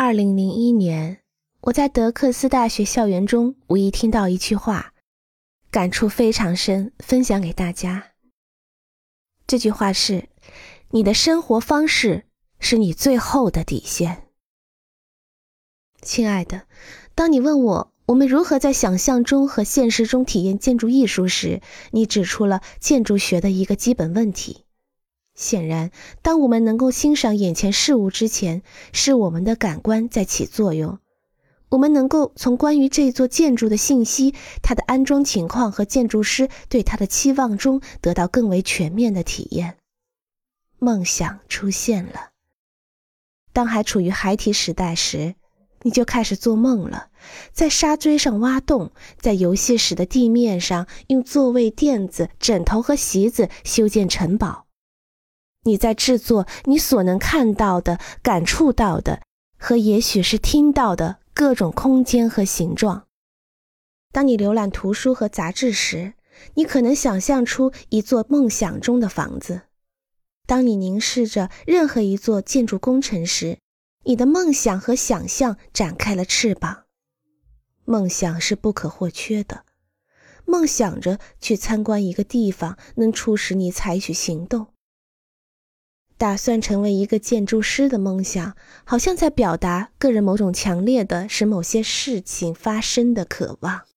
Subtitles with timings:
[0.00, 1.22] 二零零一年，
[1.62, 4.94] 我在德克斯大学校园中无意听到一句话，
[5.72, 8.12] 感触非常深，分享给大家。
[9.48, 10.28] 这句话是
[10.94, 12.26] ：“你的生活方式
[12.60, 14.28] 是你最后的底线。”
[16.00, 16.68] 亲爱的，
[17.16, 21.60] 当你问我我们如何在想象中和现实中体验建筑艺术时，
[21.90, 24.64] 你指出了建筑学的一个基本问题。
[25.38, 28.62] 显然，当我们能够欣赏眼前事物之前，
[28.92, 30.98] 是我们的感官在起作用。
[31.68, 39.76] 我们能够从关于这座建筑的信息、它的安装情况和建筑师对它的期望中得到更为全面的体验。
[40.80, 42.30] 梦想出现了。
[43.52, 45.36] 当还处于孩提时代时，
[45.82, 47.10] 你就开始做梦了，
[47.52, 54.67] 在沙堆上挖洞，在游戏室的地面上用座位垫子、枕头和席子修建城堡。
[55.68, 59.20] 你在制作你所能看到的、感触到的
[59.58, 63.06] 和也许是听到的各种空间和形状。
[64.10, 66.14] 当你浏览图书和杂志时，
[66.54, 69.62] 你可能想象出一座梦想中的房子。
[70.46, 73.58] 当你凝视着任何一座建筑工程时，
[74.04, 76.84] 你的梦想和想象展开了翅膀。
[77.84, 79.64] 梦想是不可或缺的。
[80.46, 84.68] 梦想着去参观一个地方，能促使你采取行动。
[86.18, 93.87] 打算成为一个建筑师的梦想，好像在表达个人某种强烈的使某些事情发生的渴望。